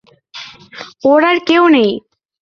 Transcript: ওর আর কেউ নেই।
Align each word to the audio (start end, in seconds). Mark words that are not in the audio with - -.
ওর 1.03 1.21
আর 1.25 1.37
কেউ 1.47 1.63
নেই। 1.67 1.91